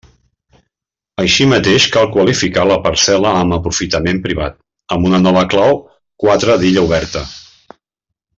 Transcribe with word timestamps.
Així 1.23 1.45
mateix 1.51 1.85
cal 1.95 2.09
qualificar 2.15 2.63
la 2.69 2.77
parcel·la 2.87 3.33
amb 3.41 3.57
aprofitament 3.59 4.23
privat, 4.25 4.57
amb 4.97 5.11
una 5.11 5.21
nova 5.27 5.45
clau 5.53 5.79
quatre 6.25 6.57
d'Illa 6.65 6.87
oberta. 6.91 7.25